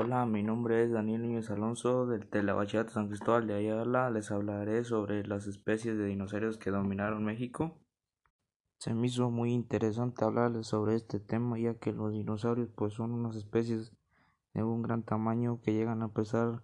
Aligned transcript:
Hola, 0.00 0.26
mi 0.26 0.44
nombre 0.44 0.84
es 0.84 0.92
Daniel 0.92 1.22
Núñez 1.22 1.50
Alonso 1.50 2.06
del 2.06 2.28
Telebachillerato 2.28 2.92
San 2.92 3.08
Cristóbal 3.08 3.48
de 3.48 3.54
Ayala. 3.54 4.10
Les 4.10 4.30
hablaré 4.30 4.84
sobre 4.84 5.26
las 5.26 5.48
especies 5.48 5.98
de 5.98 6.04
dinosaurios 6.04 6.56
que 6.56 6.70
dominaron 6.70 7.24
México. 7.24 7.76
Se 8.78 8.94
me 8.94 9.08
hizo 9.08 9.28
muy 9.32 9.52
interesante 9.52 10.24
hablarles 10.24 10.68
sobre 10.68 10.94
este 10.94 11.18
tema 11.18 11.58
ya 11.58 11.74
que 11.80 11.92
los 11.92 12.12
dinosaurios 12.12 12.68
pues 12.76 12.94
son 12.94 13.10
unas 13.10 13.34
especies 13.34 13.92
de 14.54 14.62
un 14.62 14.82
gran 14.82 15.02
tamaño 15.02 15.60
que 15.62 15.72
llegan 15.72 16.04
a 16.04 16.12
pesar 16.12 16.62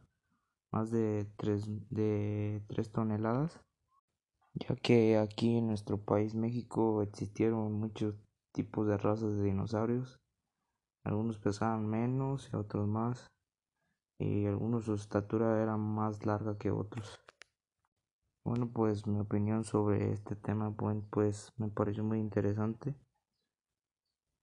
más 0.70 0.92
de 0.92 1.28
3, 1.36 1.90
de 1.90 2.62
3 2.68 2.92
toneladas 2.92 3.60
ya 4.52 4.76
que 4.76 5.18
aquí 5.18 5.56
en 5.56 5.66
nuestro 5.66 6.00
país 6.00 6.36
México 6.36 7.02
existieron 7.02 7.72
muchos 7.72 8.14
tipos 8.52 8.86
de 8.86 8.96
razas 8.96 9.36
de 9.36 9.42
dinosaurios 9.42 10.20
algunos 11.04 11.38
pesaban 11.38 11.88
menos 11.88 12.50
y 12.52 12.56
otros 12.56 12.88
más, 12.88 13.30
y 14.18 14.46
algunos 14.46 14.86
su 14.86 14.94
estatura 14.94 15.62
era 15.62 15.76
más 15.76 16.24
larga 16.26 16.58
que 16.58 16.70
otros. 16.70 17.20
Bueno, 18.44 18.70
pues 18.70 19.06
mi 19.06 19.20
opinión 19.20 19.64
sobre 19.64 20.12
este 20.12 20.36
tema, 20.36 20.74
pues 21.10 21.52
me 21.56 21.68
pareció 21.68 22.04
muy 22.04 22.18
interesante 22.18 22.94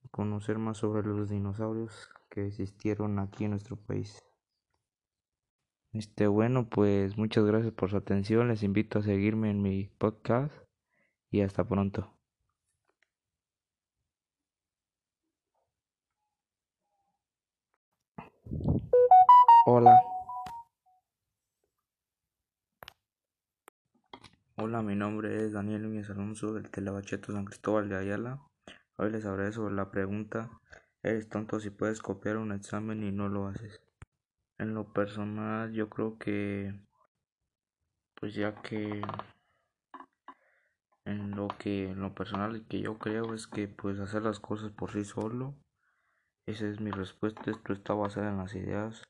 conocer 0.09 0.57
más 0.57 0.77
sobre 0.77 1.07
los 1.07 1.29
dinosaurios 1.29 2.09
que 2.29 2.47
existieron 2.47 3.19
aquí 3.19 3.45
en 3.45 3.51
nuestro 3.51 3.75
país. 3.75 4.19
Este, 5.93 6.27
bueno, 6.27 6.69
pues 6.69 7.17
muchas 7.17 7.45
gracias 7.45 7.73
por 7.73 7.89
su 7.89 7.97
atención. 7.97 8.47
Les 8.47 8.63
invito 8.63 8.99
a 8.99 9.03
seguirme 9.03 9.51
en 9.51 9.61
mi 9.61 9.89
podcast 9.97 10.53
y 11.29 11.41
hasta 11.41 11.67
pronto. 11.67 12.20
Hola. 19.63 20.01
Hola, 24.55 24.81
mi 24.81 24.95
nombre 24.95 25.45
es 25.45 25.53
Daniel 25.53 25.83
Núñez 25.83 26.09
Alonso 26.09 26.53
del 26.53 26.71
Telebacheto 26.71 27.31
San 27.31 27.45
Cristóbal 27.45 27.87
de 27.87 27.95
Ayala. 27.95 28.41
Hoy 28.97 29.11
les 29.11 29.23
hablaré 29.23 29.51
sobre 29.51 29.75
la 29.75 29.91
pregunta 29.91 30.49
¿Eres 31.03 31.29
tonto 31.29 31.59
si 31.59 31.69
puedes 31.69 32.01
copiar 32.01 32.37
un 32.37 32.51
examen 32.51 33.03
y 33.03 33.11
no 33.11 33.29
lo 33.29 33.45
haces? 33.45 33.83
En 34.57 34.73
lo 34.73 34.93
personal 34.93 35.71
yo 35.73 35.91
creo 35.91 36.17
que 36.17 36.73
pues 38.15 38.33
ya 38.33 38.55
que 38.63 39.03
en 41.05 41.35
lo 41.35 41.49
que 41.49 41.91
en 41.91 42.01
lo 42.01 42.15
personal 42.15 42.65
que 42.67 42.81
yo 42.81 42.97
creo 42.97 43.35
es 43.35 43.45
que 43.45 43.67
pues 43.67 43.99
hacer 43.99 44.23
las 44.23 44.39
cosas 44.39 44.71
por 44.71 44.91
sí 44.91 45.05
solo 45.05 45.53
esa 46.47 46.67
es 46.67 46.79
mi 46.79 46.89
respuesta 46.89 47.51
esto 47.51 47.73
está 47.73 47.93
basado 47.93 48.27
en 48.27 48.37
las 48.37 48.55
ideas 48.55 49.03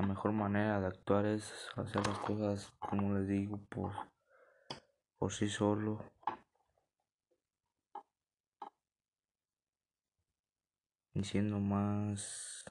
la 0.00 0.06
mejor 0.06 0.32
manera 0.32 0.80
de 0.80 0.86
actuar 0.86 1.26
es 1.26 1.68
hacer 1.76 2.06
las 2.06 2.18
cosas, 2.20 2.72
como 2.78 3.18
les 3.18 3.28
digo, 3.28 3.60
por, 3.68 3.92
por 5.18 5.30
sí 5.30 5.46
solo. 5.46 6.02
Y 11.12 11.22
siendo 11.22 11.60
más 11.60 12.64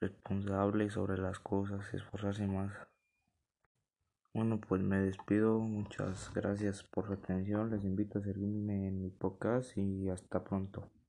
responsable 0.00 0.88
sobre 0.88 1.18
las 1.18 1.40
cosas, 1.40 1.92
esforzarse 1.94 2.46
más. 2.46 2.72
Bueno, 4.32 4.60
pues 4.60 4.80
me 4.82 5.00
despido. 5.00 5.58
Muchas 5.58 6.32
gracias 6.32 6.84
por 6.84 7.08
su 7.08 7.14
atención. 7.14 7.70
Les 7.70 7.82
invito 7.82 8.20
a 8.20 8.22
seguirme 8.22 8.86
en 8.86 9.02
mi 9.02 9.10
podcast 9.10 9.76
y 9.76 10.08
hasta 10.10 10.44
pronto. 10.44 10.99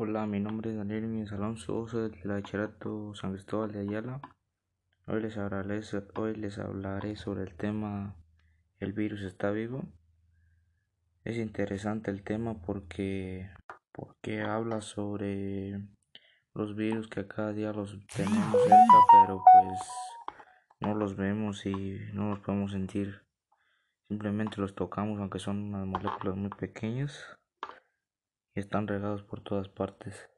Hola, 0.00 0.26
mi 0.26 0.38
nombre 0.38 0.70
es 0.70 0.76
Daniel 0.76 1.10
Núñez 1.10 1.32
Alonso, 1.32 1.88
soy 1.88 2.08
del 2.08 2.20
Bachillerato 2.22 3.16
San 3.16 3.32
Cristóbal 3.32 3.72
de 3.72 3.80
Ayala. 3.80 4.20
Hoy 5.08 5.22
les, 5.22 5.36
hablaré, 5.36 5.80
hoy 6.14 6.36
les 6.36 6.56
hablaré 6.60 7.16
sobre 7.16 7.42
el 7.42 7.56
tema 7.56 8.14
¿El 8.78 8.92
virus 8.92 9.22
está 9.22 9.50
vivo? 9.50 9.82
Es 11.24 11.36
interesante 11.36 12.12
el 12.12 12.22
tema 12.22 12.62
porque, 12.62 13.50
porque 13.90 14.42
habla 14.42 14.82
sobre 14.82 15.80
los 16.54 16.76
virus 16.76 17.08
que 17.08 17.26
cada 17.26 17.52
día 17.52 17.72
los 17.72 17.98
tenemos 18.06 18.62
cerca, 18.62 18.98
pero 19.10 19.42
pues 19.52 19.80
no 20.78 20.94
los 20.94 21.16
vemos 21.16 21.66
y 21.66 21.98
no 22.12 22.30
los 22.30 22.38
podemos 22.38 22.70
sentir. 22.70 23.24
Simplemente 24.06 24.60
los 24.60 24.76
tocamos, 24.76 25.18
aunque 25.18 25.40
son 25.40 25.74
unas 25.74 25.88
moléculas 25.88 26.36
muy 26.36 26.50
pequeñas 26.50 27.37
están 28.58 28.86
regados 28.86 29.22
por 29.22 29.40
todas 29.40 29.68
partes. 29.68 30.28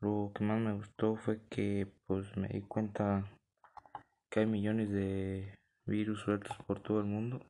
Lo 0.00 0.32
que 0.34 0.44
más 0.44 0.60
me 0.60 0.72
gustó 0.72 1.16
fue 1.16 1.46
que 1.48 1.92
pues 2.06 2.36
me 2.36 2.48
di 2.48 2.62
cuenta 2.62 3.30
que 4.30 4.40
hay 4.40 4.46
millones 4.46 4.90
de 4.90 5.58
virus 5.86 6.20
sueltos 6.20 6.56
por 6.66 6.80
todo 6.80 7.00
el 7.00 7.06
mundo, 7.06 7.40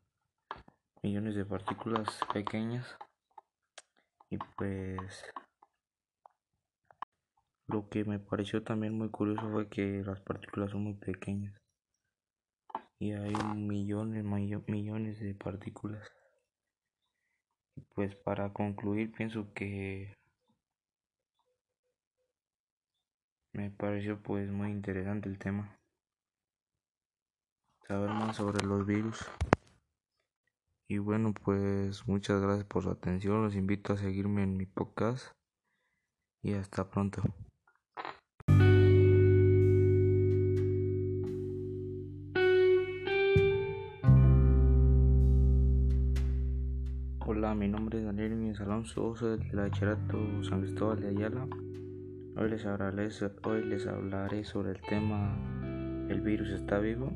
millones 1.02 1.34
de 1.34 1.44
partículas 1.44 2.20
pequeñas 2.32 2.96
y 4.30 4.38
pues 4.56 5.24
lo 7.68 7.88
que 7.88 8.04
me 8.04 8.18
pareció 8.18 8.62
también 8.62 8.96
muy 8.96 9.10
curioso 9.10 9.48
fue 9.50 9.68
que 9.68 10.02
las 10.04 10.20
partículas 10.20 10.70
son 10.70 10.84
muy 10.84 10.94
pequeñas 10.94 11.60
y 12.98 13.12
hay 13.12 13.34
millones, 13.54 14.24
millones 14.66 15.20
de 15.20 15.34
partículas 15.34 16.10
pues 17.94 18.14
para 18.14 18.52
concluir 18.52 19.12
pienso 19.12 19.52
que 19.54 20.14
me 23.52 23.70
pareció 23.70 24.22
pues 24.22 24.50
muy 24.50 24.70
interesante 24.70 25.28
el 25.28 25.38
tema. 25.38 25.76
Saber 27.86 28.10
más 28.10 28.36
sobre 28.36 28.64
los 28.66 28.86
virus. 28.86 29.24
Y 30.88 30.98
bueno 30.98 31.32
pues 31.32 32.06
muchas 32.06 32.40
gracias 32.40 32.66
por 32.66 32.82
su 32.82 32.90
atención. 32.90 33.42
Los 33.42 33.54
invito 33.54 33.92
a 33.92 33.96
seguirme 33.96 34.42
en 34.42 34.56
mi 34.56 34.66
podcast. 34.66 35.32
Y 36.42 36.54
hasta 36.54 36.88
pronto 36.88 37.22
Mi 47.56 47.66
nombre 47.66 47.98
es 47.98 48.04
Daniel 48.04 48.38
Núñez 48.38 48.60
Alonso, 48.60 49.16
soy 49.16 49.36
del 49.36 49.56
Bachillerato 49.56 50.44
San 50.44 50.60
Cristóbal 50.60 51.00
de 51.00 51.08
Ayala. 51.08 51.48
Hoy 52.36 52.48
les, 52.48 52.64
hablaré, 52.64 53.08
hoy 53.42 53.64
les 53.64 53.88
hablaré 53.88 54.44
sobre 54.44 54.70
el 54.70 54.80
tema 54.82 55.36
¿El 56.08 56.20
virus 56.20 56.50
está 56.50 56.78
vivo? 56.78 57.12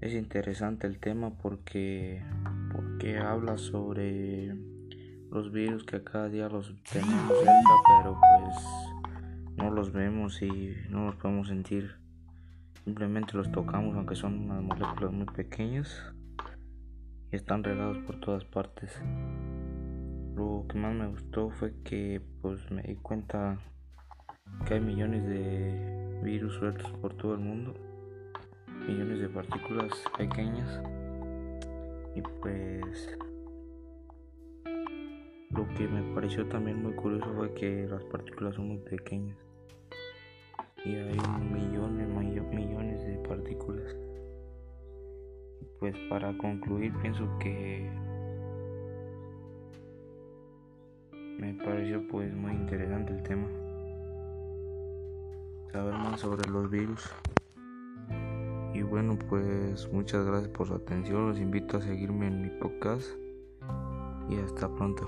Es 0.00 0.14
interesante 0.14 0.88
el 0.88 0.98
tema 0.98 1.30
porque, 1.30 2.24
porque 2.72 3.18
habla 3.18 3.56
sobre 3.56 4.56
los 5.30 5.52
virus 5.52 5.84
que 5.84 6.02
cada 6.02 6.28
día 6.28 6.48
los 6.48 6.74
tenemos 6.90 7.38
cerca, 7.38 8.02
pero 8.02 8.18
pues 8.20 8.56
no 9.56 9.70
los 9.70 9.92
vemos 9.92 10.42
y 10.42 10.74
no 10.90 11.06
los 11.06 11.14
podemos 11.14 11.46
sentir. 11.48 11.92
Simplemente 12.84 13.36
los 13.36 13.52
tocamos, 13.52 13.94
aunque 13.94 14.16
son 14.16 14.50
unas 14.50 14.62
moléculas 14.62 15.12
muy 15.12 15.26
pequeñas 15.26 16.12
y 17.30 17.36
están 17.36 17.64
regados 17.64 17.98
por 17.98 18.20
todas 18.20 18.44
partes. 18.44 19.00
Lo 20.34 20.64
que 20.68 20.78
más 20.78 20.94
me 20.94 21.08
gustó 21.08 21.50
fue 21.50 21.74
que 21.84 22.20
pues 22.42 22.70
me 22.70 22.82
di 22.82 22.96
cuenta 22.96 23.58
que 24.66 24.74
hay 24.74 24.80
millones 24.80 25.26
de 25.26 26.20
virus 26.22 26.54
sueltos 26.54 26.90
por 27.00 27.14
todo 27.14 27.34
el 27.34 27.40
mundo, 27.40 27.74
millones 28.86 29.20
de 29.20 29.28
partículas 29.28 29.92
pequeñas 30.16 30.80
y 32.14 32.22
pues 32.40 33.18
lo 35.50 35.66
que 35.74 35.88
me 35.88 36.14
pareció 36.14 36.46
también 36.46 36.82
muy 36.82 36.92
curioso 36.94 37.32
fue 37.34 37.52
que 37.54 37.86
las 37.88 38.04
partículas 38.04 38.54
son 38.54 38.68
muy 38.68 38.78
pequeñas 38.78 39.36
y 40.84 40.94
hay 40.94 41.18
millones, 41.52 42.08
pues 45.90 46.08
para 46.08 46.36
concluir 46.36 46.92
pienso 47.00 47.26
que 47.38 47.90
me 51.38 51.54
pareció 51.54 52.06
pues 52.08 52.34
muy 52.34 52.52
interesante 52.52 53.12
el 53.12 53.22
tema. 53.22 53.48
Saber 55.72 55.94
más 55.94 56.20
sobre 56.20 56.48
los 56.50 56.70
virus. 56.70 57.08
Y 58.74 58.82
bueno 58.82 59.18
pues 59.30 59.90
muchas 59.92 60.26
gracias 60.26 60.50
por 60.50 60.66
su 60.66 60.74
atención. 60.74 61.28
Los 61.28 61.38
invito 61.38 61.78
a 61.78 61.80
seguirme 61.80 62.26
en 62.26 62.42
mi 62.42 62.50
podcast. 62.50 63.08
Y 64.28 64.36
hasta 64.36 64.68
pronto. 64.74 65.06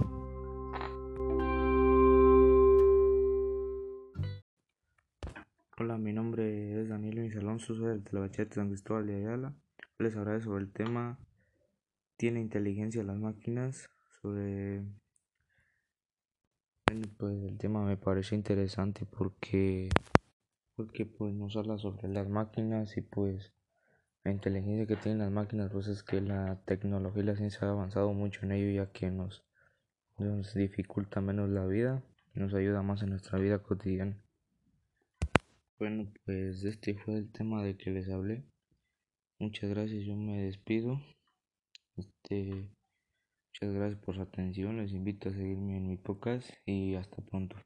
Hola, 5.79 5.99
mi 5.99 6.13
nombre 6.13 6.81
es 6.81 6.89
Daniel 6.89 7.17
Luis 7.17 7.37
Alonso, 7.37 7.75
soy 7.75 7.89
del 7.89 8.05
Telebachete 8.05 8.55
San 8.55 8.69
Cristóbal 8.69 9.07
de 9.07 9.17
Ayala 9.17 9.55
les 10.03 10.17
hablaré 10.17 10.41
sobre 10.41 10.65
el 10.65 10.73
tema 10.73 11.19
¿Tiene 12.21 12.41
inteligencia 12.41 13.03
las 13.03 13.17
máquinas? 13.17 13.89
Sobre 14.21 14.85
pues 17.17 17.43
el 17.45 17.57
tema 17.57 17.83
me 17.83 17.97
parece 17.97 18.35
interesante 18.35 19.07
porque 19.07 19.89
porque 20.77 21.07
pues 21.07 21.33
nos 21.35 21.57
habla 21.57 21.79
sobre 21.79 22.09
las 22.09 22.29
máquinas 22.29 22.97
y 22.99 23.01
pues 23.01 23.53
la 24.25 24.33
inteligencia 24.33 24.87
que 24.87 24.97
tienen 24.97 25.21
las 25.21 25.31
máquinas 25.31 25.71
pues 25.73 25.87
es 25.87 26.03
que 26.03 26.21
la 26.21 26.61
tecnología 26.67 27.23
y 27.23 27.27
la 27.27 27.37
ciencia 27.37 27.67
ha 27.67 27.71
avanzado 27.71 28.13
mucho 28.13 28.45
en 28.45 28.53
ello 28.53 28.85
ya 28.85 28.93
que 28.93 29.11
nos, 29.11 29.43
nos 30.19 30.53
dificulta 30.53 31.23
menos 31.23 31.49
la 31.49 31.65
vida 31.65 32.03
y 32.35 32.41
nos 32.41 32.53
ayuda 32.53 32.83
más 32.83 33.03
en 33.03 33.11
nuestra 33.11 33.39
vida 33.39 33.61
cotidiana. 33.61 34.19
Bueno, 35.79 36.13
pues 36.27 36.65
este 36.65 36.95
fue 36.95 37.15
el 37.17 37.33
tema 37.33 37.63
de 37.63 37.79
que 37.79 37.91
les 37.91 38.11
hablé. 38.11 38.45
Muchas 39.41 39.71
gracias, 39.71 40.05
yo 40.05 40.15
me 40.17 40.43
despido. 40.43 41.01
Este, 41.97 42.71
muchas 43.49 43.75
gracias 43.75 44.01
por 44.03 44.15
su 44.15 44.21
atención. 44.21 44.77
Les 44.77 44.93
invito 44.93 45.31
a 45.31 45.33
seguirme 45.33 45.79
en 45.79 45.89
mi 45.89 45.97
podcast 45.97 46.51
y 46.67 46.95
hasta 46.95 47.23
pronto. 47.23 47.57